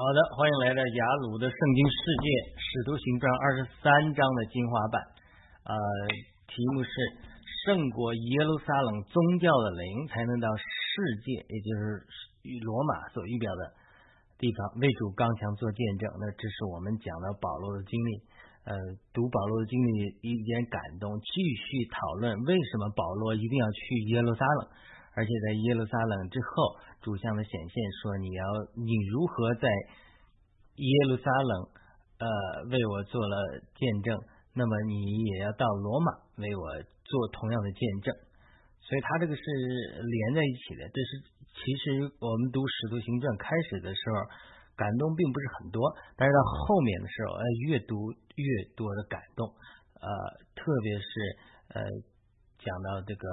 [0.00, 2.26] 好的，欢迎来到雅鲁的圣经世界
[2.56, 4.96] 使徒行传二十三章的精华版。
[5.68, 5.76] 呃，
[6.48, 6.88] 题目是
[7.60, 10.64] 胜过耶路撒冷宗教的灵，才能到世
[11.20, 12.00] 界，也就是
[12.48, 13.76] 与罗马所预表的
[14.40, 16.08] 地方为主刚强做见证。
[16.16, 18.24] 那这是我们讲的保罗的经历。
[18.64, 18.72] 呃，
[19.12, 24.72] 读保罗的经历一点感动，继续讨论为什么保罗一定要去耶路撒冷。
[25.12, 28.44] 而且在耶路撒冷之后，主向的显现说：“你要
[28.78, 29.66] 你如何在
[30.76, 31.52] 耶路撒冷
[32.22, 32.26] 呃
[32.70, 33.36] 为我做了
[33.74, 34.16] 见证，
[34.54, 36.62] 那么你也要到罗马为我
[37.02, 38.14] 做同样的见证。”
[38.86, 40.86] 所以他这个是连在一起的。
[40.94, 41.10] 这是
[41.58, 44.14] 其实我们读《使徒行传》开始的时候
[44.78, 48.46] 感动并不是很多，但是到后面的时候，呃，越读越
[48.78, 49.50] 多的感动。
[49.98, 50.08] 呃，
[50.54, 51.04] 特别是
[51.74, 51.82] 呃
[52.62, 53.26] 讲到这个。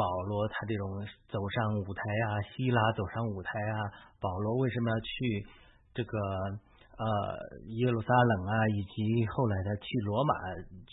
[0.00, 0.88] 保罗他这种
[1.28, 3.76] 走上舞台啊，希拉走上舞台啊，
[4.16, 5.44] 保罗为什么要去
[5.92, 6.16] 这个
[6.96, 7.04] 呃
[7.76, 8.96] 耶路撒冷啊，以及
[9.28, 10.32] 后来他去罗马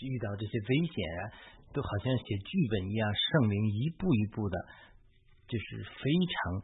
[0.04, 1.32] 遇到这些危险啊，
[1.72, 4.60] 都好像写剧本一样，圣灵一步一步的，
[5.48, 6.60] 就是非常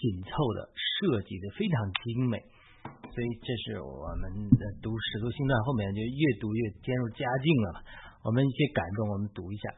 [0.00, 2.40] 紧凑的设计的非常精美，
[2.88, 7.84] 所以这是我们的读使徒行传后面就越读越渐入佳境了。
[8.24, 9.68] 我们一些感动，我们读一下。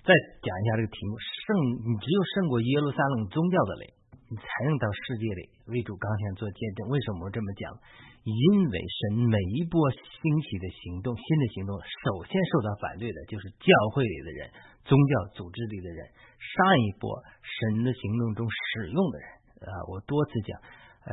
[0.00, 1.46] 再讲一下这个题目：胜，
[1.84, 3.84] 你只有胜过耶路撒冷宗教的灵，
[4.32, 6.88] 你才能到世界里为主刚强做见证。
[6.88, 7.68] 为什么我这么讲？
[8.24, 14.48] 因为神每一波兴起的行动，新的行动，首先受到反对的就是教会里的人、
[14.84, 16.00] 宗教组织里的人。
[16.36, 17.08] 上一波
[17.44, 19.28] 神的行动中使用的人
[19.68, 20.56] 啊，我多次讲，
[21.04, 21.12] 呃，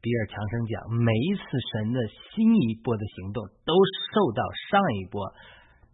[0.00, 1.98] 比尔强生讲，每一次神的
[2.32, 3.72] 新一波的行动都
[4.12, 5.24] 受到上一波。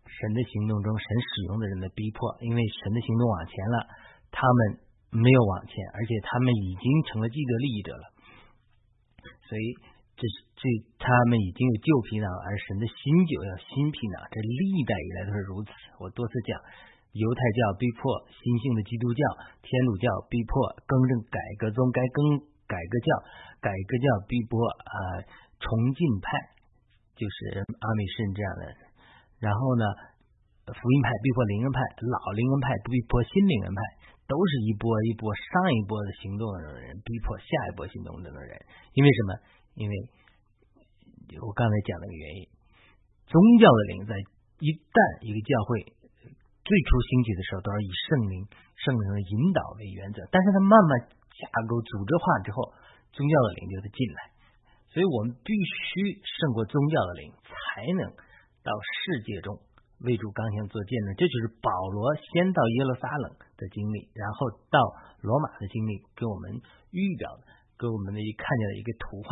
[0.06, 3.76] 神的行动中，神使用的人的逼迫，因为神的行动往前了，
[4.31, 4.58] 他们
[5.10, 8.04] 没有往前，而且他们已经成了既得利益者了，
[9.48, 9.66] 所以
[10.16, 10.22] 这
[10.56, 10.62] 这
[10.97, 12.97] 他们已经有旧皮囊，而神的新
[13.28, 15.70] 酒要新皮囊，这历代以来都是如此。
[16.00, 16.56] 我多次讲，
[17.12, 19.22] 犹太教逼迫新兴的基督教，
[19.60, 23.08] 天主教逼迫更正改革宗该更改革教，
[23.60, 24.97] 改革教逼迫啊
[25.60, 26.28] 重进派，
[27.16, 28.85] 就是阿美士这样的。
[29.36, 29.84] 然后呢，
[30.64, 33.80] 福音派逼迫灵恩派，老灵恩派逼迫新灵恩派，
[34.24, 38.56] 都是一波一波上一波的行动的人逼迫下一波行动的人。
[38.96, 39.30] 因为什么？
[39.76, 39.94] 因为
[41.44, 42.41] 我刚才讲那个原因，
[43.28, 44.16] 宗教的灵在
[44.64, 45.84] 一旦一个教会
[46.64, 48.34] 最初兴起的时候，都是以圣灵、
[48.80, 50.25] 圣灵的引导为原则。
[50.32, 50.91] 但是它慢慢
[51.36, 52.72] 架构组织化之后，
[53.12, 54.32] 宗教的灵就得进来。
[54.91, 58.25] 所以我们必须胜过宗教的灵，才能。
[58.66, 59.54] 到世界中
[60.03, 64.82] 为主刚强做见证，这就是保罗先到耶路撒冷的经历，然后到
[65.22, 66.50] 罗马的经历，给我们
[66.91, 67.47] 预表的，
[67.78, 69.28] 给我们的一看见的一个图画。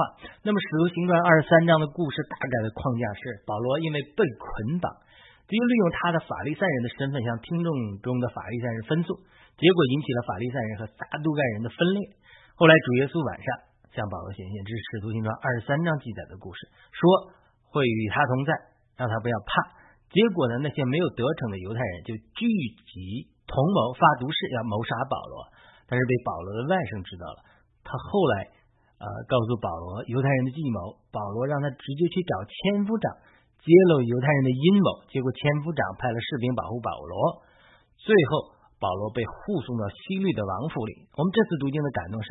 [0.47, 4.89] 那么使徒行传二十三章的故事大概的框架是：保罗因为被捆绑，
[5.44, 7.69] 就利用他的法利赛人的身份向听众
[8.00, 9.21] 中的法利赛人分诉，
[9.61, 12.00] 结果引起了法利赛人和撒都盖人的分裂。
[12.56, 13.47] 后来主耶稣晚上
[13.93, 17.03] 向保罗显现，这是使徒行传二十三章记载的故事，说
[17.69, 18.73] 会与他同在。
[18.97, 19.82] 让他不要怕。
[20.15, 22.47] 结果呢，那些没有得逞的犹太人就聚
[22.87, 25.50] 集同谋发毒誓，要谋杀保罗。
[25.91, 27.44] 但是被保罗的外甥知道了。
[27.82, 28.49] 他后来
[29.03, 30.97] 呃告诉保罗犹太人的计谋。
[31.12, 33.06] 保罗让他直接去找千夫长
[33.60, 35.03] 揭露犹太人的阴谋。
[35.11, 37.43] 结果千夫长派了士兵保护保罗。
[37.99, 41.11] 最后保罗被护送到西律的王府里。
[41.19, 42.28] 我们这次读经的感动是，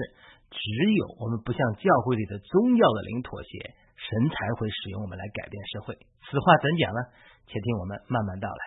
[0.49, 0.59] 只
[0.95, 3.75] 有我们不向教会里的宗教的灵妥协。
[4.03, 5.95] 神才会使用我们来改变社会。
[6.27, 6.99] 此话怎讲呢？
[7.47, 8.63] 且听我们慢慢道来。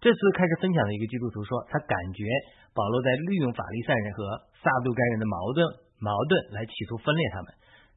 [0.00, 2.24] 这次开始分享的一个基督徒说，他感觉
[2.72, 4.20] 保罗在利用法利赛人和
[4.62, 5.60] 撒杜该人的矛盾
[5.98, 7.48] 矛盾来企图分裂他们。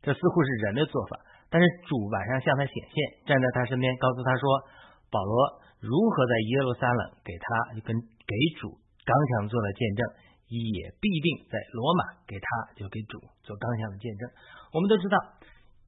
[0.01, 1.19] 这似乎是人的做法。
[1.51, 2.95] 但是主晚上向他显现，
[3.27, 4.43] 站在他身边，告诉他说，
[5.11, 5.35] 保罗
[5.79, 8.71] 如何在耶路撒冷给他就跟给主
[9.03, 10.01] 刚强做了见证，
[10.47, 14.27] 也必定在罗马给他就给主做刚强的见证。
[14.73, 15.15] 我们都知道。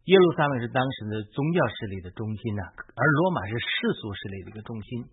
[0.04, 5.08] 耶路撒冷是当时的宗教势力的中心呐，而罗马是世俗势力的一个中心。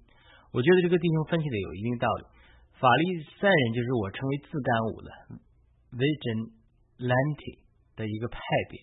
[0.51, 2.27] 我觉得这个弟兄分析的有一定道理。
[2.75, 5.09] 法利赛人就是我称为自干五的
[5.95, 6.39] v i g i n
[7.07, 7.55] l a n t e
[7.95, 8.83] 的一个派别，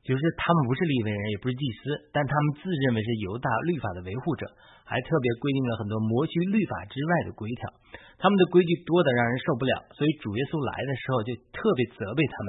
[0.00, 4.48] 就是他们不是利未人，也不是祭司，但他们自认为是犹大律法的维护者，
[4.88, 7.68] 还特别规定了很多摩西律法之外的规条。
[8.16, 12.36] 他们的规矩多的让人受不了，所以主耶稣来的时候就特别责备他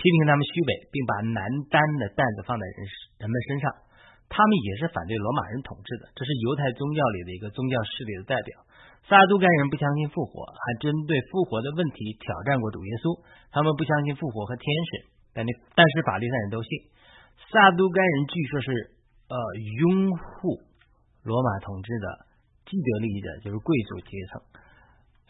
[0.00, 2.80] 批评他们虚伪，并把难担的担子放在人
[3.20, 3.68] 人们身上。
[4.32, 8.64] 他们也是反对罗马人统治的，这是犹太宗教里的一个宗教势力的代表。
[9.04, 13.20] 撒都该人不相信复活，还针对复活的问题挑战过主耶稣。
[13.50, 14.90] 他们不相信复活和天使，
[15.34, 16.70] 但那但是法利赛人都信。
[17.50, 18.70] 撒都该人据说是
[19.26, 19.36] 呃
[19.82, 20.62] 拥护
[21.26, 22.06] 罗马统治的
[22.70, 24.62] 既得利益者，就是贵族阶层。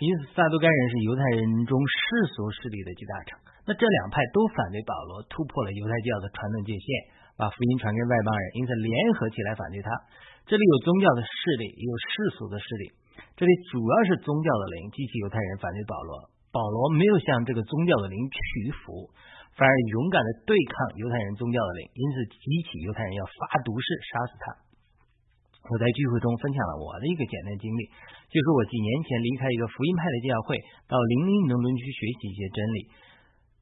[0.00, 3.36] 因此，撒都该人是犹太人中世俗势力的集大成。
[3.68, 6.88] 那这两派都反对保罗突破了犹太教的传统界限，
[7.36, 9.92] 把福音传给外邦人，因此联合起来反对他。
[10.48, 12.96] 这里有宗教的势力，也有世俗的势力。
[13.36, 16.32] 这里主要是宗教的灵激起犹太人反对保罗。
[16.48, 19.12] 保罗没有向这个宗教的灵屈服，
[19.52, 24.44] 反而勇敢的对抗犹太人宗教的灵，因此激起犹太人要发毒誓杀死他。
[25.70, 27.86] 我在聚会中分享了我的一个简单经历，
[28.26, 30.58] 就是我几年前离开一个福音派的教会，
[30.90, 32.80] 到灵运动中去学习一些真理。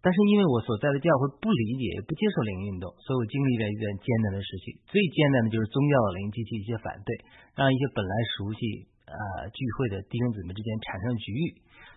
[0.01, 4.73] 但是因为我所在的教会不理解、不接受灵运动，所以我经历了一段艰难的时期。
[4.89, 7.11] 最艰难的就是宗教的灵激起一些反对，
[7.59, 8.61] 让一些本来熟悉
[9.05, 11.45] 呃聚会的弟兄姊妹之间产生局域。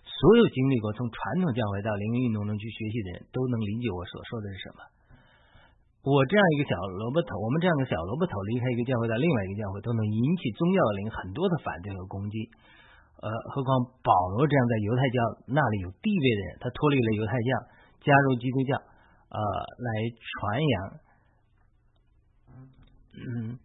[0.01, 4.81] 所有经历过从传统教会到灵运动中去学习的人都能理解我所说的是什么。
[6.01, 12.49] 我这样一个小萝卜头，我们这样的小萝卜头离开一个教会到另外一个教会，都能引起宗教的灵很多的反对和攻击。
[13.21, 15.17] 呃，何况保罗这样在犹太教
[15.53, 17.49] 那里有地位的人，他脱离了犹太教，
[18.01, 18.73] 加入基督教，
[19.29, 19.37] 呃，
[19.77, 19.87] 来
[20.17, 20.75] 传扬，
[23.13, 23.59] 嗯，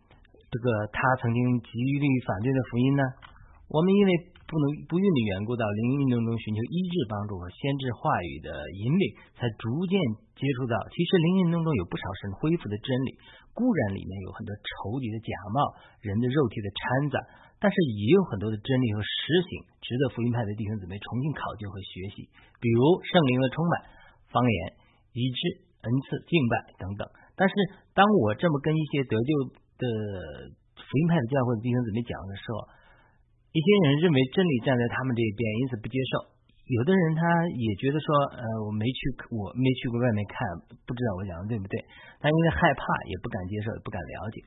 [0.52, 3.02] 这个他曾经极力反对的福音呢？
[3.68, 4.35] 我们因为。
[4.46, 9.04] 不能不孕的缘故，到灵运动中寻求医治帮助和先知话语的引领，
[9.34, 9.98] 才逐渐
[10.38, 10.78] 接触到。
[10.94, 13.18] 其实灵运动中有不少神恢复的真理，
[13.50, 17.18] 固然里面有很多仇敌的假冒、人的肉体的掺杂，
[17.58, 19.10] 但是也有很多的真理和实
[19.50, 19.50] 行，
[19.82, 22.30] 值得福音派的弟兄姊妹重新考究和学习。
[22.62, 23.72] 比如圣灵的充满、
[24.30, 24.58] 方言、
[25.10, 25.38] 医治、
[25.82, 27.02] 恩赐、敬拜等等。
[27.34, 27.54] 但是
[27.98, 29.30] 当我这么跟一些得救
[29.82, 29.84] 的
[30.78, 32.75] 福音派的教会的弟兄姊妹讲的时候，
[33.56, 36.28] 一些人认为真理站在他们这一边，因此不接受；
[36.68, 39.00] 有的人他也觉得说，呃，我没去，
[39.32, 40.36] 我没去过外面看，
[40.84, 41.80] 不知道我讲的对不对。
[42.20, 44.44] 他因为害怕，也不敢接受，也不敢了解。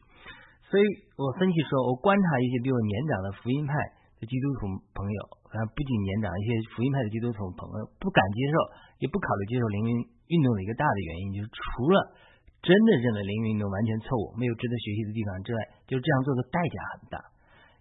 [0.69, 0.85] 所以
[1.17, 3.73] 我分析说，我观察一些比我年长的福音派
[4.21, 5.19] 的基督徒朋友，
[5.49, 8.55] 啊，不仅年长，一些福音派的基督徒朋友不敢接受，
[9.01, 9.91] 也不考虑接受灵运
[10.29, 12.13] 运动的一个大的原因，就是除了
[12.61, 15.59] 真的认为灵运动完全错误，没有值得学习的地方之外，
[15.89, 17.17] 就是这样做的代价很大。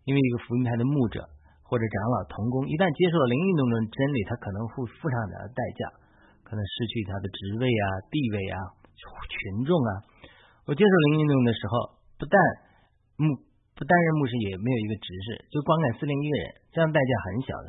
[0.08, 1.20] 因为一个福音派的牧者
[1.68, 5.80] 或者长老同工，一旦接受了灵运动的真理，他可能会付上点代价，
[6.48, 8.56] 可能失去他的职位啊、地位啊、
[8.96, 9.90] 群众啊。
[10.64, 12.36] 我接受灵运动的时候，不但
[13.20, 13.36] 牧
[13.76, 17.48] 不担任牧师，也没有一个执事，就光干司令一个人，这样代价很小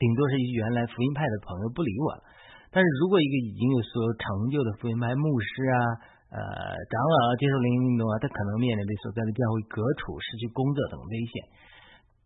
[0.00, 2.24] 顶多是原来福音派的朋友不理我了。
[2.72, 5.76] 但是如果一个已经有所有成就的福音派牧师啊，
[6.26, 11.34] 呃，长老接受灵运动啊，他可能面临被所在的教会革除、失去工作等危险，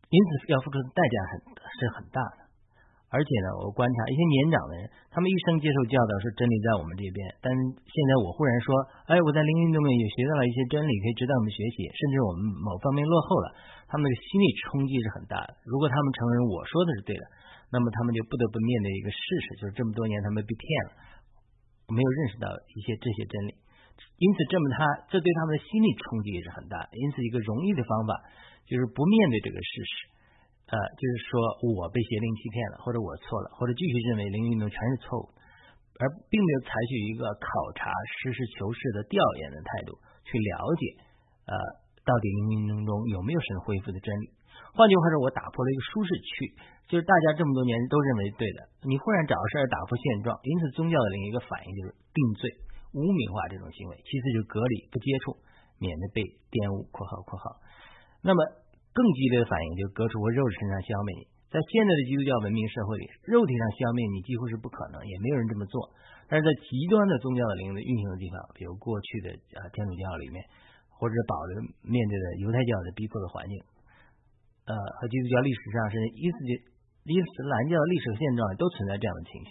[0.09, 2.49] 因此要付出的代价很是很大的。
[3.11, 8.71] 而且呢，我观察一些年长的人，他们一生接受教导是真理在我们这边，但现在我忽然说，
[9.11, 13.47] 哎，我在灵运动里也学到了一些真理，可以指导我们学习，甚至我们某方面落后了，
[13.91, 15.59] 他们的心理冲击是很大的。
[15.67, 17.25] 如果他们承认我说的是对的，
[17.75, 20.91] 那么他们就不得不面对一个事实，就是这么多年他们被骗了，
[21.91, 23.59] 没有认识到一些这些真理。
[24.21, 26.77] 因此，这么他这对他们的心理冲击也是很大。
[26.93, 28.13] 因此，一个容易的方法
[28.69, 29.93] 就是不面对这个事实，
[30.69, 31.41] 呃，就是说
[31.73, 35.25] 我被邪灵欺骗了，或者我错了，或者继续认为灵异运动全是错误，
[35.97, 37.89] 而并没有采取一个考察、
[38.21, 39.97] 实事求是的调研的态度
[40.29, 40.85] 去了解，
[41.49, 41.57] 呃，
[42.05, 44.37] 到底灵运动中有没有神恢复的真理。
[44.77, 46.55] 换句话说，我打破了一个舒适区，
[46.93, 52.69] 就是大家这么多年都认为对的，你忽然找事儿打破现状，因此宗教的另一个反应就是定罪。
[52.93, 55.39] 污名化这种行为，其次就是隔离不接触，
[55.79, 56.89] 免得被玷污。
[56.91, 57.63] （括号括号）
[58.27, 58.41] 那么
[58.91, 61.25] 更激烈的反应就是割除我肉身上消灭你。
[61.51, 65.91] 在现在的基督教文明社会里，肉体上消灭你几乎是不可能，也没有人这么做。
[66.31, 70.39] 但是在极端的宗教的灵的运行的地方，比如过去的啊天主教里面，
[70.95, 73.59] 或者保留面对的犹太教的逼迫的环境，
[74.67, 76.37] 呃，和基督教历史上是伊斯
[77.03, 79.43] 伊斯兰教的历史现状都存在这样的情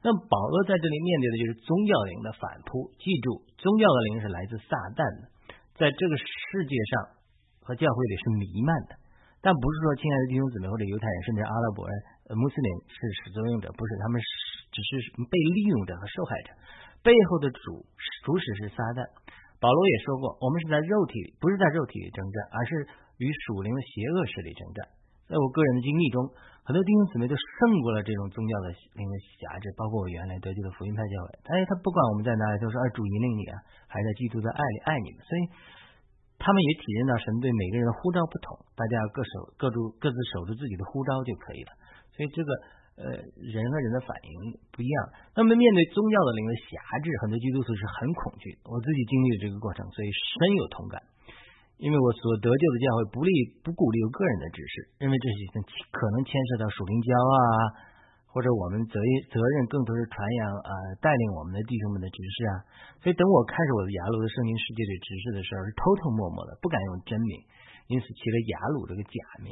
[0.00, 2.88] 那么保罗在这里面对的就是宗教灵的反扑。
[2.96, 6.92] 记住，宗教的灵是来自撒旦的，在这个世界上
[7.60, 8.96] 和教会里是弥漫的。
[9.44, 11.92] 但不是说亲爱的弟兄姊妹或者犹太人，甚至阿拉伯人、
[12.36, 14.28] 穆斯林是始作俑者，不是，他们是
[14.68, 14.90] 只是
[15.28, 16.52] 被利用者和受害者。
[17.00, 17.84] 背后的主
[18.24, 19.04] 主使是撒旦。
[19.60, 22.72] 保罗也说过，我们是在肉体，不是在肉体里征战，而是
[23.20, 24.88] 与属灵的邪恶势力征战。
[25.30, 26.26] 在我个人的经历中。
[26.60, 31.26] 很多弟兄姊妹都胜过了这种宗教的灵的辖制，包括我原来得救的福音派教会。
[31.50, 33.58] 哎，他不管我们在哪里，都是二主引领你啊，
[33.90, 35.18] 还在基督的爱里爱你们。
[35.26, 35.40] 所以
[36.38, 41.74] 他们也体验到神对每个人的呼召不同，大家要各守各住各自守住自己的呼召就可以了。
[42.14, 42.50] 所以这个
[43.02, 44.96] 呃，人和人的反应不一样。
[45.34, 48.54] 那么面对宗教的灵的辖制，很多基督徒是很恐惧。
[48.62, 51.02] 我自己经历了这个过程，所以深有同感。
[51.80, 53.32] 因为我所得救的教会不利
[53.64, 55.40] 不鼓励有个人的指示，认为这些
[55.88, 57.56] 可能牵涉到属灵骄傲啊，
[58.28, 59.00] 或者我们责
[59.32, 62.54] 责任更多是传扬呃带领我们的弟兄们的指示啊。
[63.00, 67.32] 所以等我开始我的雅鲁的圣经世界的指示的时候，是偷偷摸摸的，不敢用真名，
[67.88, 69.48] 因此起了雅鲁这个假名。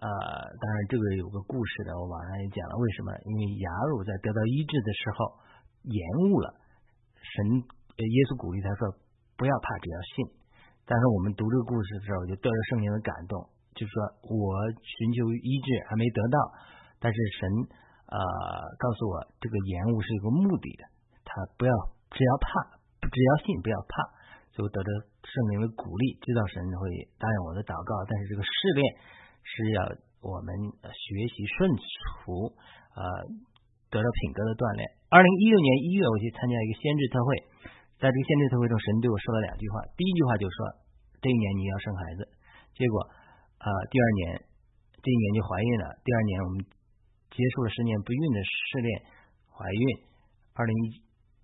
[0.00, 0.08] 呃，
[0.56, 3.12] 当然这个有个故事的，我网上也讲了为什么？
[3.28, 5.44] 因为雅鲁在得到医治的时候
[5.92, 6.56] 延误了，
[7.20, 7.60] 神
[8.00, 8.96] 耶稣鼓励他说
[9.36, 10.43] 不要怕，只要信。
[10.84, 13.40] 但是我们读这个故事的时候，就得着圣灵的感动，
[13.72, 13.96] 就是说
[14.28, 14.38] 我
[14.84, 16.36] 寻求医治还没得到，
[17.00, 17.40] 但是神
[18.12, 18.16] 呃
[18.76, 20.84] 告诉我这个延误是有个目的的，
[21.24, 21.72] 他不要
[22.12, 24.12] 只要怕，只要信不要怕，
[24.52, 24.88] 就得到
[25.24, 28.04] 圣灵的鼓励，知道神会答应我的祷告。
[28.04, 28.80] 但是这个试炼
[29.40, 29.78] 是要
[30.20, 31.72] 我们学习顺
[32.20, 32.52] 服，
[32.92, 33.02] 呃，
[33.88, 34.84] 得到品格的锻炼。
[35.08, 37.28] 二零一六年一月，我去参加一个先知特会。
[38.04, 39.80] 在这个献祭特会中，神对我说了两句话。
[39.96, 40.58] 第一句话就说
[41.24, 42.28] ：“这一年你要生孩子。”
[42.76, 43.00] 结果
[43.56, 44.44] 啊，第二年
[45.00, 45.88] 这一年就怀孕了。
[46.04, 46.60] 第二年我们
[47.32, 48.88] 结束了十年不孕的试炼，
[49.48, 49.84] 怀孕。
[50.52, 50.86] 二零一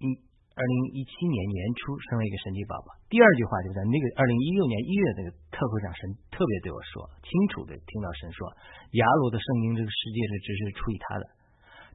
[0.04, 0.06] 一
[0.52, 2.92] 二零一七年年初生了一个神奇宝宝。
[3.08, 8.44] 第二句话就在那个二零一六年一月这个特会上，神特别对我说，清楚的听到神说
[9.00, 11.24] ：“雅鲁的圣经这个世界是只是出于他的。”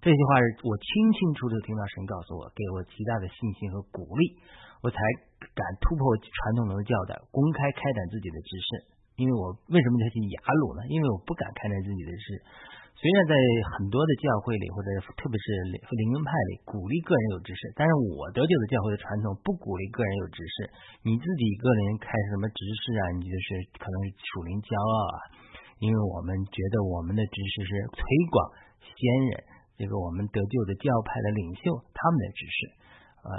[0.01, 4.37] 这句话是我清清楚楚听到神告诉我，给我极大的信心和鼓励，
[4.83, 4.97] 我才
[5.41, 8.69] 敢突破传统的教导，公开开展自己的知识。
[9.15, 10.83] 因为我为什么要信雅鲁呢？
[10.91, 12.25] 因为我不敢开展自己的事。
[12.95, 13.33] 虽然在
[13.75, 14.87] 很多的教会里，或者
[15.19, 20.69] 特别是灵恩派里，鼓励个人有知识，但是我得救的教会的传统不鼓励个人有知识。
[21.03, 23.03] 你自己个人开什么知识啊？
[23.19, 23.47] 你就是
[23.79, 25.17] 可能是属灵骄傲啊。
[25.79, 27.99] 因为我们觉得我们的知识是推
[28.31, 28.35] 广
[28.83, 28.99] 先
[29.31, 29.54] 人。
[29.75, 32.59] 这个我们得救的教派的领袖他们的指示，
[33.23, 33.31] 呃，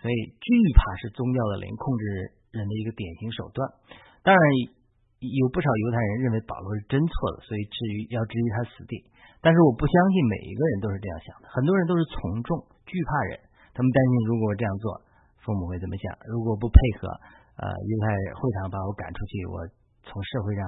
[0.00, 2.04] 所以惧怕是宗教的灵控制
[2.56, 3.60] 人的一个典型手段。
[4.24, 4.42] 当然，
[5.20, 8.96] 有不少犹太人认为保罗是真错的，所以至于要置于他死地。
[9.42, 12.54] 但是我不相信每一个人都是这样想的，很多人都是从众
[12.86, 13.38] 惧怕人，
[13.74, 15.02] 他们担心如果我这样做，
[15.42, 16.14] 父母会怎么想？
[16.30, 17.10] 如果不配合，
[17.58, 18.06] 呃，犹太
[18.38, 19.66] 会堂把我赶出去，我
[20.06, 20.62] 从社会上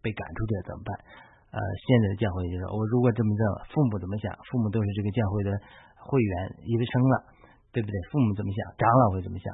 [0.00, 0.88] 被赶出去怎么办？
[1.54, 4.26] 呃，现在的教会就是我如果这么做，父母怎么想？
[4.50, 5.54] 父母都是这个教会的
[6.02, 6.34] 会员，
[6.66, 7.14] 一个生了，
[7.70, 7.94] 对不对？
[8.10, 8.58] 父母怎么想？
[8.74, 9.46] 长老会怎么想？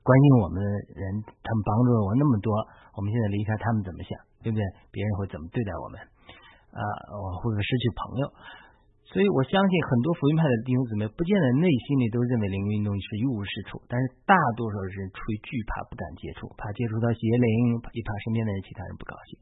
[0.00, 0.66] 关心我们的
[0.96, 2.56] 人，他们帮助了我那么多，
[2.96, 4.16] 我们现在离开他们怎么想？
[4.40, 4.64] 对不对？
[4.88, 6.00] 别人会怎么对待我们？
[6.72, 6.80] 啊，
[7.20, 8.24] 我会不会失去朋友？
[9.12, 19.36] 所以我相信很多福音派的弟兄姊妹，不见得内心里都认为灵运动是一无是处，但是大多数人出于惧怕，不敢接触，怕接触到邪灵，也怕身边的人其他人不高兴。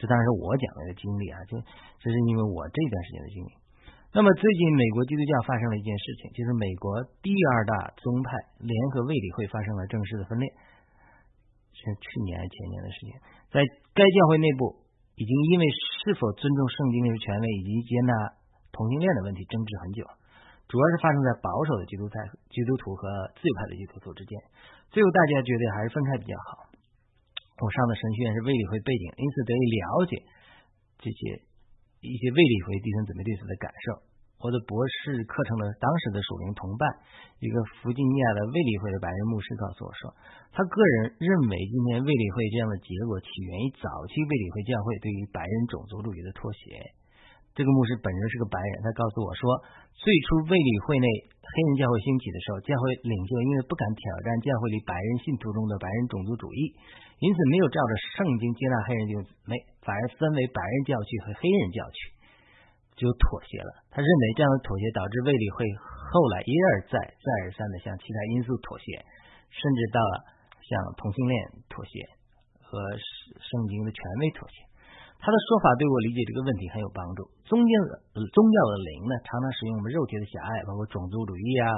[0.00, 1.60] 这当然是我讲的一个经历啊，就
[2.00, 3.52] 这是因为我这段时间的经历。
[4.16, 8.32] 那么最近美国基督教发生了一件事情，就是美国第二大宗派
[8.64, 10.48] 联合卫理会发生了正式的分裂，
[11.76, 13.12] 是去年还是前年的事情。
[13.52, 13.60] 在
[13.92, 14.82] 该教会内部，
[15.14, 18.12] 已经因为是否尊重圣经的权威以及接纳
[18.72, 20.02] 同性恋的问题争执很久，
[20.66, 22.18] 主要是发生在保守的基督派
[22.50, 23.04] 基督徒和
[23.38, 24.34] 自由派的基督徒之间。
[24.90, 26.69] 最后大家觉得还是分开比较好。
[27.60, 30.12] 我上的神学院是卫理会背景，因此得以了解
[31.04, 31.20] 这些
[32.00, 34.08] 一些卫理会弟兄姊妹对此的感受。
[34.40, 36.88] 我的博士课程的当时的属灵同伴，
[37.44, 40.08] 一个弗吉尼亚的卫理会的白人牧师告诉我说，
[40.56, 46.72] 他个人认为今天卫理会这样的结果起源于早期卫理会教会对于白人种族主义的妥协。
[47.54, 49.42] 这个牧师本人是个白人，他告诉我说，
[49.92, 51.06] 最初卫理会内
[51.42, 56.72] 黑人教会兴起的时候，教会领袖因为不敢挑战教会里白人信徒中的白人种族主义。
[57.20, 59.14] 因此，没有照着圣经接纳黑人就
[59.44, 61.98] 没，反而分为白人教区和黑人教区，
[62.96, 63.84] 就妥协了。
[63.92, 69.04] 他认为这样的妥协导致卫理会后来一而再、再而三的向其他因素妥协，
[69.52, 70.14] 甚至到了
[70.64, 71.34] 向同性恋
[71.68, 72.08] 妥协
[72.62, 72.78] 和
[73.42, 74.69] 圣经的权威妥协。
[75.20, 77.28] 他的说法对我理解这个问题很有帮助。
[77.44, 81.68] 宗教的宗教的灵呢，常常使用我们肉体的狭隘，包括种族主义啊，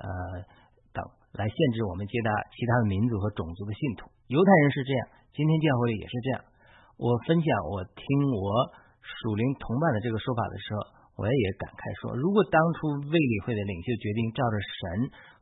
[0.00, 0.08] 呃
[0.96, 1.04] 等，
[1.36, 4.08] 来限制我们接纳其他的民族和种族的信徒。
[4.32, 5.02] 犹太人是这样，
[5.36, 6.40] 今天教会也是这样。
[6.96, 8.48] 我分享我听我
[9.04, 10.80] 属灵同伴的这个说法的时候，
[11.20, 14.80] 我也感慨说，如果当初卫理会的领袖决定照着神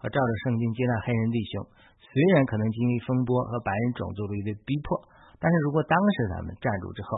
[0.02, 1.62] 和照着圣经接纳黑人弟兄，
[2.02, 5.06] 虽然可能经历风波和白人种族主义的逼迫，
[5.38, 7.08] 但是如果当时咱们站住之后，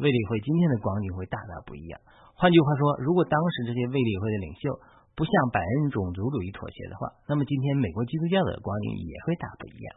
[0.00, 2.00] 卫理会今天的光景会大大不一样。
[2.34, 4.72] 换句话说，如果当时这些卫理会的领袖
[5.14, 9.88] 不向白人种族主义妥协的话，那么今天美国基督教的光景也会大不一样。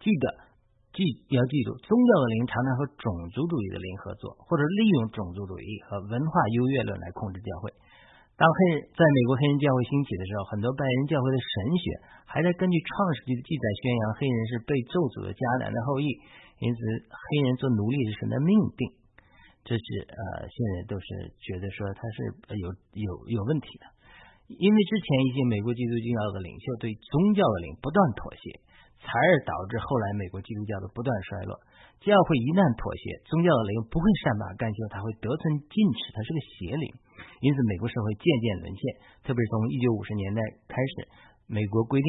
[0.00, 0.48] 记得。
[0.88, 7.70] 记要记住，宗教的灵常常和种族主义的灵合作，或者利用种族主义和文化优越论来控制教会。
[8.34, 11.84] 当黑人在美国黑人教会兴起的时候，很多白人教会的神学
[12.24, 16.08] 还在根据创世纪的记载宣扬黑人是被咒诅的迦南的后裔，
[16.60, 18.92] 因此黑人做奴隶是神的命定。
[19.64, 21.06] 这是呃，现在都是
[21.38, 22.16] 觉得说他是
[22.56, 23.84] 有有有问题的，
[24.48, 28.60] 因为之前一些美国基督教的领袖对宗教的灵不断妥协。
[28.98, 31.54] 才而导致后来美国基督教的不断衰落。
[32.02, 36.86] 教会一旦妥协，宗教的灵不会善罢甘休，它会得寸进尺，它是个邪灵。
[37.38, 38.80] 因此，美国社会渐渐沦陷。
[39.22, 41.06] 特别是从一九五十年代开始，
[41.46, 42.08] 美国规定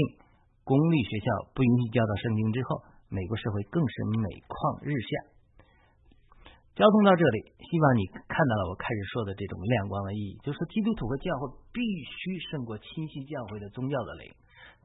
[0.65, 5.09] 公立学校不允许教导圣经之后，美国社会更是每况日下。
[6.77, 14.31] 交通到这里，希望你看到了我开始说的这种亮光的意义，就是基督徒和教会必须胜过侵袭教会的宗教的灵。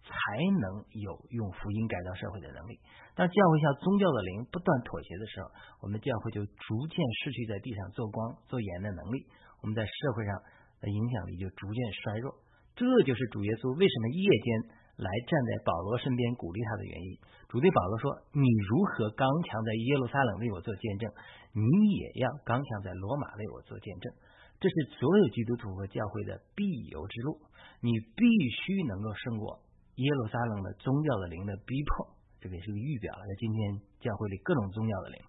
[0.05, 0.13] 才
[0.61, 2.79] 能有用福音改造社会的能力。
[3.17, 5.49] 当教会向宗教的灵不断妥协的时候，
[5.81, 9.25] 我们教会就逐渐失去在地上做光做盐的能力。
[9.63, 10.37] 我们在社会上
[10.83, 12.37] 的影响力就逐渐衰弱。
[12.77, 14.49] 这就是主耶稣为什么夜间
[14.97, 17.19] 来站在保罗身边鼓励他的原因。
[17.49, 21.11] 主对保罗说：“你如何刚强在耶路撒冷为我做见证，
[21.53, 21.67] 你
[21.99, 24.13] 也要刚强在罗马为我做见证。”
[24.59, 27.39] 这是所有基督徒和教会的必由之路。
[27.81, 28.25] 你必
[28.65, 29.61] 须能够胜过。
[29.97, 33.21] 耶路撒冷的宗教的灵的逼迫，这个也是个预表了。
[33.21, 33.59] 在今天
[34.01, 35.21] 教会里各种宗教的灵，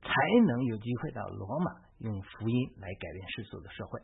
[0.00, 0.08] 才
[0.46, 4.00] 能有机会到罗马用福音来改变世俗的社会。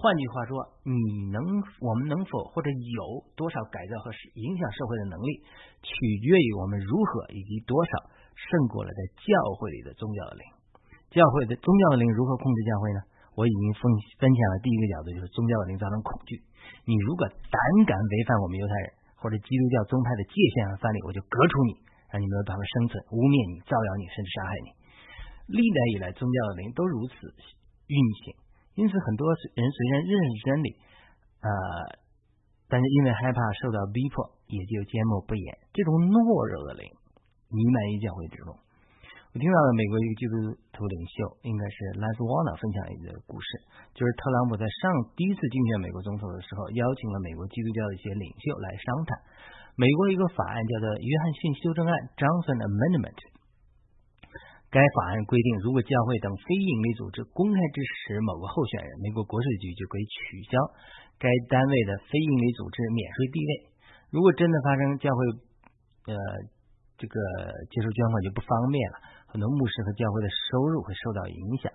[0.00, 0.56] 换句话说，
[0.88, 1.44] 你能
[1.84, 4.08] 我们能否或者有多少改造和
[4.40, 5.44] 影响社会的能力，
[5.84, 5.92] 取
[6.24, 9.28] 决于我们如何以及多少胜过了在教
[9.60, 10.42] 会里的宗教的灵。
[11.12, 13.00] 教会的宗教的灵如何控制教会呢？
[13.36, 13.84] 我已经分
[14.16, 16.40] 分享了第一个角度，就是宗教的灵造成恐惧。
[16.88, 18.96] 你如果胆敢违反我们犹太人。
[19.20, 21.76] 或者基督教宗派的界限和范例，我就革除你，
[22.08, 24.68] 让你没有办法生存，污蔑你，造谣你，甚至杀害你。
[25.44, 27.28] 历代以来，宗教的灵都如此
[27.84, 28.39] 运行，
[28.80, 30.68] 因此很多人虽然认识真理，
[31.44, 31.52] 呃，
[32.64, 35.46] 但是因为害怕受到逼迫，也就缄默不言。
[35.76, 36.16] 这种懦
[36.48, 36.88] 弱的灵
[37.52, 38.56] 弥漫于教会之中。
[39.30, 40.34] 我听到了美国一个基督
[40.74, 41.14] 徒领袖，
[41.46, 43.48] 应该是兰斯沃纳分享一个故事，
[43.94, 49.10] 就是特朗普在上第一次竞选美国总统的时候，邀请了美国基督教的一些领袖来商谈。
[49.78, 53.22] 美国一个法案叫做《约翰逊修正案 （Johnson Amendment）》，
[54.70, 60.54] 该法案规定，如果教会等非营利组织公开支持某个候选人，美国国税局就可以取消
[61.18, 63.50] 该单位的非营利组织免税地位。
[64.14, 65.18] 如果真的发生教会
[66.10, 66.14] 呃
[66.94, 67.14] 这个
[67.70, 68.96] 接受捐款就不方便了。
[69.30, 71.70] 很多牧师和教会的收入会受到影响。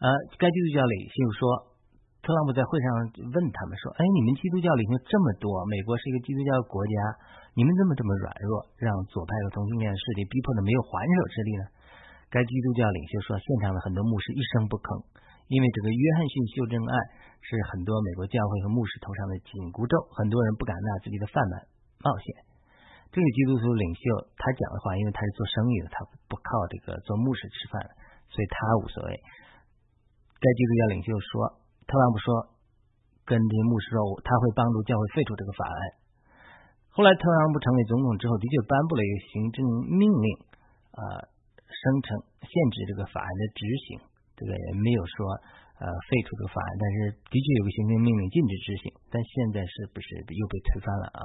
[0.00, 0.08] 呃，
[0.40, 1.76] 该基督教领袖说，
[2.24, 2.86] 特朗普在会上
[3.28, 6.92] 问他们说：“哎，你们基督教领袖这么多，美国是一个基督教国家，
[7.52, 11.64] 你们怎么这么软弱，让左派和同性恋势力逼迫的没有还手之力呢？”
[12.32, 15.04] 该基督教领袖说，现场的很多牧师一声不吭，
[15.52, 16.92] 因为这个约翰逊修正案
[17.44, 21.54] 是很多美国教会和牧师头上的紧箍咒，很多人不敢拿自己的饭碗
[22.00, 22.32] 冒险。
[23.12, 24.00] 这个基督徒领袖
[24.40, 26.00] 他讲的话，因为他是做生意的，他
[26.32, 27.76] 不靠这个做牧师吃饭，
[28.32, 29.12] 所以他无所谓。
[30.40, 32.56] 该基督教领袖说，特朗普说，
[33.28, 35.80] 跟这些牧师说，他会帮助教会废除这个法案。
[36.96, 39.60] 后来特朗普成为总统之后，的确颁布了一个行政
[39.92, 40.28] 命令，
[40.96, 41.28] 呃，
[41.82, 42.06] 声称
[42.46, 43.98] 限制这个法案的执行。
[44.38, 45.26] 这个也没有说
[45.82, 48.84] 呃废除这个法案，但是的确有个行政命令禁止执行。
[49.10, 51.22] 但现在是不是又被推翻了啊？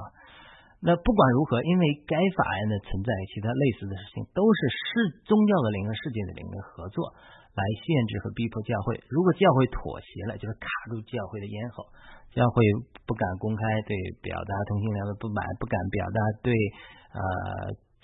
[0.78, 4.86] 那不管如何，因为该法案的存在，其他类似的事情都是世
[5.26, 7.10] 宗教的灵和世界的灵的合作
[7.50, 8.94] 来限制和逼迫教会。
[9.10, 11.82] 如果教会妥协了，就是卡住教会的咽喉。
[12.30, 12.62] 教会
[13.08, 16.54] 不敢公开对表达同性恋的不满，不敢表达对
[17.10, 17.20] 呃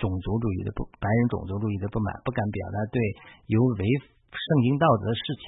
[0.04, 3.00] 种族主义的不白人种族主义的不满，不敢表达对
[3.48, 3.82] 有违
[4.28, 5.44] 圣经道德的事情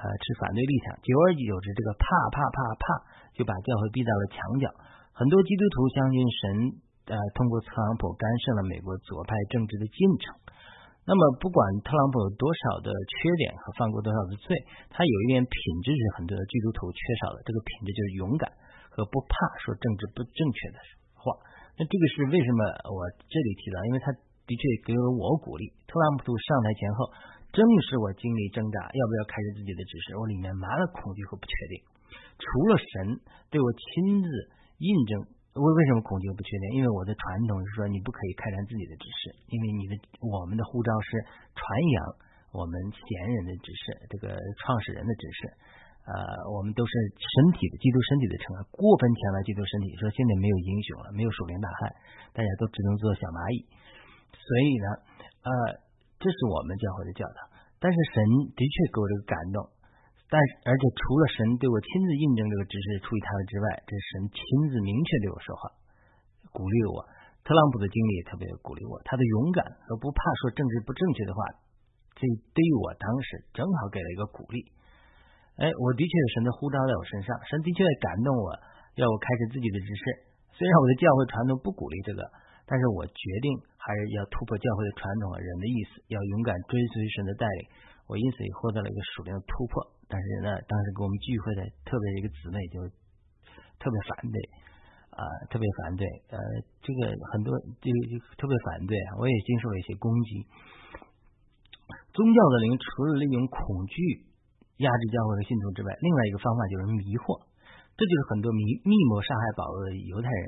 [0.00, 0.96] 呃持反对立场。
[1.04, 2.84] 久而久之，这个怕怕怕怕，
[3.36, 4.72] 就把教会逼到了墙角。
[5.12, 6.42] 很多基督徒相信神，
[7.12, 10.32] 呃，通过特朗普干涉了美国左派政治的进程。
[11.04, 14.56] 那么，不管特朗普有多少的缺点和犯过多少的罪，
[14.88, 15.52] 他有一点品
[15.84, 17.44] 质是很多的基督徒缺少的。
[17.44, 18.48] 这个品质就是勇敢
[18.88, 20.80] 和不怕说政治不正确的
[21.12, 21.36] 话。
[21.76, 22.60] 那这个是为什么
[22.90, 23.76] 我这里提到？
[23.88, 25.70] 因为他的确给了我鼓励。
[25.90, 27.10] 特朗普上台前后，
[27.50, 31.74] 正是我经历挣扎，要不要开始自己的指示，我里面满了恐惧和不确定。
[32.38, 34.28] 除了神对我亲自。
[34.82, 35.22] 印证
[35.54, 36.64] 为为什么恐惧和不确定？
[36.74, 41.22] 因为我的传统是说，你不可以开展自己的指示，因为你的我们的护照是
[41.54, 41.62] 传
[41.94, 41.96] 扬
[42.50, 45.38] 我们贤人的指示，这个创始人的指示，
[46.04, 46.12] 呃，
[46.52, 51.88] 我们都是身体的基督身体的成过分强调基督身体，说现在没有英雄了，没有属灵大汉，
[52.36, 53.64] 大家都只能做小蚂蚁，
[54.36, 54.86] 所以呢，
[55.48, 55.50] 呃，
[56.20, 57.40] 这是我们教会的教导。
[57.80, 58.20] 但是神
[58.52, 59.64] 的确给我这个感动，
[60.28, 60.36] 但
[60.68, 64.40] 而且除了神对我亲自印证这个知识出于他的之外，这是神亲
[64.72, 65.72] 自明确对我说话，
[66.52, 67.00] 鼓励我。
[67.44, 71.40] 特朗普的经历也特别鼓励我，他的勇敢和不怕说政治不正确的话，
[72.16, 74.64] 这对于我当时正好给了一个鼓励。
[75.56, 78.50] 哎，我的确有神的呼召在我身上，神的确感动我，
[78.96, 80.02] 要我开始自己的指示。
[80.54, 82.22] 虽然我的教会传统不鼓励这个。
[82.66, 87.68] 但是我决定还是要突破教会的传统和人的意思，要勇敢追随神的带领。
[88.08, 89.84] 我因此也获得了一个属灵的突破。
[90.08, 92.80] 但是呢，当时给我们聚会的特别一个姊妹就
[93.76, 94.40] 特别反对
[95.12, 95.20] 啊，
[95.52, 96.08] 特别反对。
[96.32, 96.40] 呃，
[96.80, 97.52] 这个很多
[97.84, 100.48] 就就特别反对，我也经受了一些攻击。
[102.16, 104.24] 宗教的灵除了利用恐惧
[104.82, 107.38] 压制教会和信徒之外，另外一个方法就是迷惑。
[107.94, 110.46] 这就是很多密密谋杀害保罗的犹太人。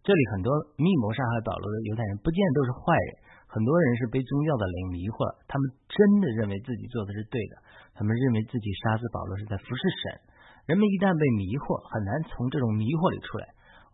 [0.00, 0.48] 这里很多
[0.80, 3.10] 密谋杀害保罗的犹太人，不见都是坏人，
[3.44, 7.60] 很多人是被宗教的灵迷惑了，他们真的认为自己做的是对的，
[7.92, 10.32] 他们认为自己杀死保罗是在服侍神。
[10.64, 13.44] 人们一旦被迷惑，很难从这种迷惑里出来。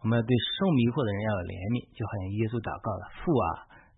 [0.02, 3.46] 我们要对受迷惑的人要有怜悯，就好像耶稣祷告了：“父啊，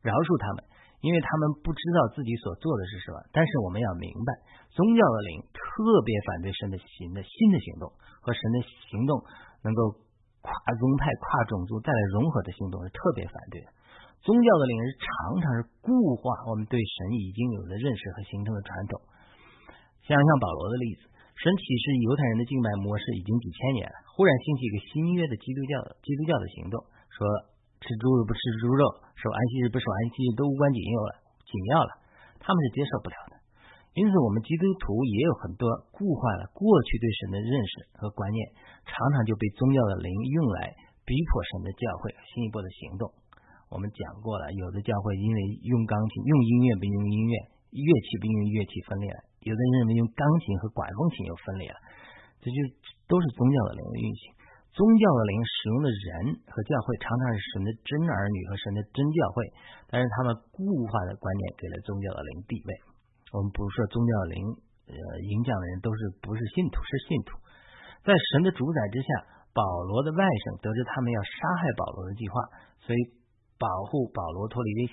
[0.01, 0.59] 饶恕他们，
[1.01, 4.31] 因为他们不知道自己所做的是什么。”但是我们要明白，
[4.71, 5.61] 宗教的灵特
[6.05, 8.57] 别反对神的行的新的行动和神的
[8.89, 9.21] 行动
[9.63, 10.05] 能够。
[10.47, 13.69] 跨宗派、跨种族带来融合的行动是特别反对的。
[14.23, 18.95] 宗教的领域常常是固化我们对神已经有的认识和形成的传统。
[20.07, 26.79] 像像保罗的例子，神启示犹太人的敬拜模式已经几千年了，忽然兴起一个新约的基督教基督教的行动，
[27.11, 27.27] 说
[27.83, 28.83] 吃猪肉不吃猪肉，
[29.17, 31.13] 守安息日不守安息日都无关紧要了，
[31.45, 31.91] 紧要了，
[32.41, 33.35] 他们是接受不了的。
[33.97, 38.41] 因此，我们基督徒也有很多固化了过去对神的认识和观念，
[38.85, 40.77] 常常就被宗教的灵用来
[41.09, 43.09] 逼迫神的教会新一步的行动。
[43.73, 47.35] 我们讲过了，有的教会因为用钢琴、用音乐不用音乐，
[47.73, 51.79] 乐器不用乐器分裂了；有的人认为用钢琴和管风琴又分裂了，
[52.45, 52.57] 这就
[53.09, 54.36] 都是宗教的灵的运行。
[54.77, 59.41] 宗教的灵使用的人和教会常常是神的真儿女和神的真教会，
[59.89, 62.71] 但是他们固化的观念给了宗教的灵地位。
[63.33, 64.37] 我们不是说宗教灵
[64.93, 65.01] 呃
[65.33, 67.41] 影响的人都是不是信徒，是信徒。
[68.05, 69.09] 在神的主宰之下，
[69.57, 72.37] 保罗的外甥得知他们要杀害保罗的计划，
[72.85, 73.01] 所以
[73.57, 74.93] 保护保罗脱离危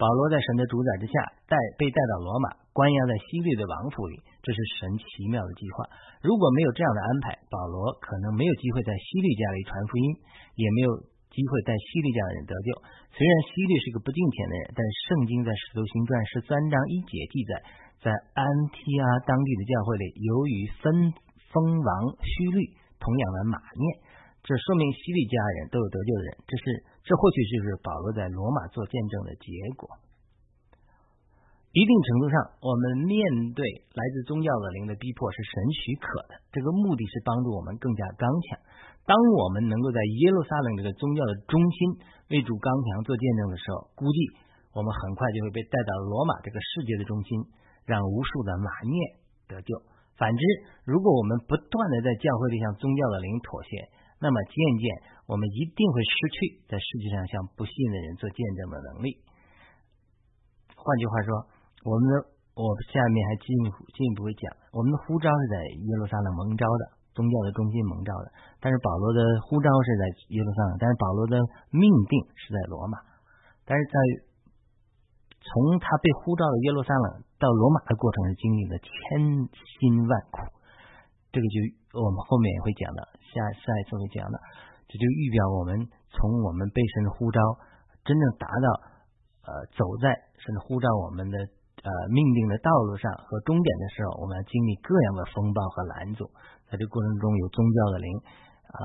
[0.00, 1.12] 保罗在神的主宰之下
[1.44, 5.84] 带被带到罗马，关押在西律的王府里，这是神奇妙的计划。
[6.24, 10.06] 如果没有这样的安排，保罗可能没有机会在西律家里传福音，
[10.56, 10.90] 也没有
[11.28, 12.68] 机会在西律家的人得救。
[13.12, 17.52] 虽然西律是个不敬虔的人，但圣经在使徒行传十三章一节记载。
[18.00, 18.40] 在安
[18.72, 21.12] 提阿当地的教会里，由于分
[21.52, 21.92] 封王
[22.24, 23.84] 虚律同样的马念，
[24.40, 26.30] 这说明西律家人都有得救的人。
[26.48, 26.64] 这是
[27.10, 29.90] 这或许就是保罗在罗马做见证的结果。
[31.74, 33.18] 一定程度上，我们面
[33.58, 38.62] 对来自宗教的灵的逼迫是神许可的，这个目的是帮助我们更加刚强。
[39.02, 41.78] 当我们能够在耶路撒冷这个宗教的中心
[42.30, 44.18] 为主刚强做见证的时候，估计
[44.70, 47.42] 我们很快就会被带到罗马这个世界的中心。
[47.88, 48.94] 让无数的马念
[49.48, 49.74] 得救。
[50.14, 50.42] 反之，
[50.84, 53.88] 如果我们不断的在教会里向宗教的灵妥协，
[54.20, 54.84] 那么渐渐
[55.30, 59.14] 我们一定会失去在世界上向不信的人做见证的能力。
[60.74, 61.30] 换句话说，
[61.86, 62.14] 我们的
[62.58, 66.82] 我下面还进一步进一步会讲，我们的呼召是在耶路撒冷蒙召的，
[67.14, 68.26] 宗教的中心蒙召的。
[68.58, 70.02] 但是保罗的呼召是在
[70.34, 71.38] 耶路撒冷，但是保罗的
[71.70, 72.98] 命定是在罗马。
[73.62, 73.94] 但是在
[75.46, 78.90] 从他被呼召的耶路撒冷到罗马的过程是经历了千
[79.78, 80.42] 辛万苦，
[81.30, 81.56] 这个就
[82.02, 84.36] 我们后面也会讲的，下下一次会讲的，
[84.90, 87.38] 这就预表我们从我们被神的呼召
[88.02, 88.66] 真正达到
[89.46, 90.10] 呃走在
[90.42, 96.26] 神的呼召我们的呃命定的道路上和终点的时候，我们要经历各样的风暴和拦阻，
[96.66, 98.10] 在这过程中有宗教的灵
[98.66, 98.82] 啊，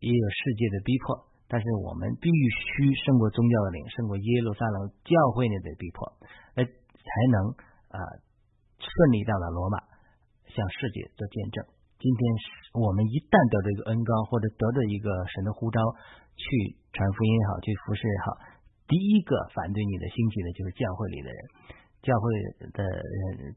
[0.00, 1.28] 也有世界的逼迫。
[1.52, 6.16] 但是我们必须胜过宗教的领，胜过耶路撒冷教会内的逼迫，
[6.56, 7.52] 呃，才能
[7.92, 8.00] 啊
[8.80, 9.76] 顺利到达罗马，
[10.48, 11.81] 向世界做见证。
[12.02, 12.22] 今天
[12.74, 15.78] 我们一旦得到一个恩高，或者得到一个神的呼召，
[16.34, 18.26] 去传福音也好，去服侍也好，
[18.90, 21.38] 第一个反对你的兴起的就是教会里的人，
[22.02, 22.22] 教会
[22.74, 23.54] 的人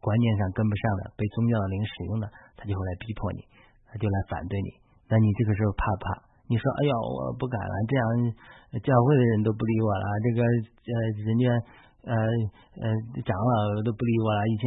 [0.00, 3.44] 观念上跟不上的，被宗教的灵使用了，他就会来逼迫你，
[3.92, 4.80] 他就来反对你。
[5.12, 6.08] 那你这个时候怕不怕？
[6.48, 8.04] 你说，哎呀，我不敢了，这样
[8.80, 10.96] 教会的人都不理我了，这个呃，
[11.28, 11.44] 人家
[12.08, 12.12] 呃
[12.80, 12.84] 呃
[13.20, 14.64] 长老都不理我了，以前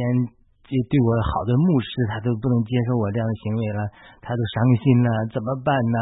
[0.70, 3.80] 对对我好的牧师他都不能接受我这样的行为了，
[4.22, 5.98] 他都伤心了，怎么办呢？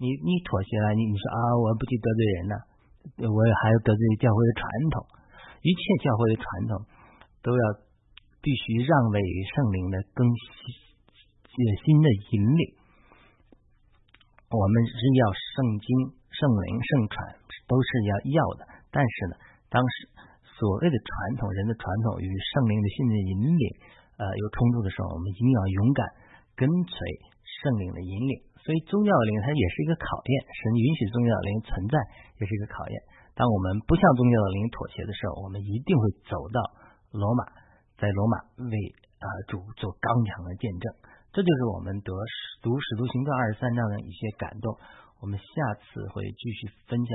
[0.00, 2.54] 你你妥协了，你你说啊，我不去得罪人了，
[3.28, 4.64] 我也还要得罪教会的传
[4.96, 4.96] 统，
[5.60, 6.72] 一切教会的传统
[7.44, 7.62] 都要
[8.40, 11.52] 必须让位于圣灵的更新
[11.84, 12.64] 新的引领。
[14.48, 15.86] 我们是要圣经、
[16.32, 17.14] 圣灵、圣传
[17.68, 19.36] 都是要要的，但是呢，
[19.68, 20.08] 当时
[20.62, 23.64] 所谓的传统人的传统与圣灵的信的引领
[24.14, 26.06] 呃有冲突的时候，我们一定要勇敢
[26.54, 26.94] 跟随
[27.42, 28.46] 圣灵的引领。
[28.62, 31.98] 所以宗教灵它也是一个考验，神允许宗教灵存在
[32.38, 32.94] 也是一个考验。
[33.34, 36.62] 当我们不向宗教的灵妥协的时候，我们一定会走到
[37.10, 37.42] 罗马，
[37.98, 38.38] 在罗马
[38.70, 38.74] 为
[39.18, 40.86] 啊主做刚强的见证。
[41.34, 42.14] 这就是我们得
[42.62, 44.78] 读使徒行传二十三章的一些感动。
[45.18, 47.10] 我们下次会继续分享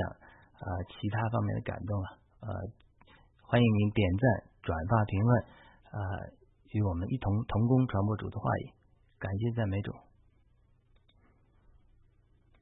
[0.60, 2.08] 啊其他方面的感动啊，
[2.44, 2.48] 呃，
[3.50, 5.40] 欢迎您点赞、转发、评论
[5.88, 5.96] 啊，
[6.70, 8.72] 与我们一同同工传播主的话语。
[9.18, 10.07] 感谢赞美主。